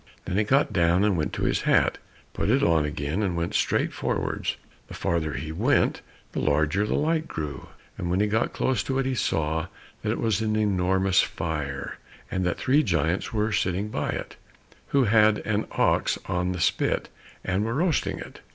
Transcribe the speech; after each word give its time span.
Then 0.25 0.35
he 0.37 0.43
got 0.43 0.73
down 0.73 1.03
and 1.03 1.15
went 1.15 1.31
to 1.33 1.43
his 1.43 1.61
hat, 1.61 1.99
put 2.33 2.49
it 2.49 2.63
on 2.63 2.85
again 2.85 3.21
and 3.21 3.35
went 3.35 3.53
straight 3.53 3.93
forwards. 3.93 4.57
The 4.87 4.95
farther 4.95 5.33
he 5.33 5.51
went, 5.51 6.01
the 6.31 6.39
larger 6.39 6.87
the 6.87 6.95
light 6.95 7.27
grew, 7.27 7.69
and 7.99 8.09
when 8.09 8.19
he 8.19 8.25
got 8.25 8.51
close 8.51 8.81
to 8.85 8.97
it 8.97 9.05
he 9.05 9.13
saw 9.13 9.67
that 10.01 10.11
it 10.11 10.17
was 10.19 10.41
an 10.41 10.55
enormous 10.55 11.21
fire, 11.21 11.99
and 12.31 12.43
that 12.47 12.57
three 12.57 12.81
giants 12.81 13.31
were 13.31 13.51
sitting 13.51 13.89
by 13.89 14.09
it, 14.09 14.37
who 14.87 15.03
had 15.03 15.37
an 15.45 15.67
ox 15.73 16.17
on 16.25 16.51
the 16.51 16.59
spit, 16.59 17.09
and 17.43 17.63
were 17.63 17.75
roasting 17.75 18.17
it. 18.17 18.41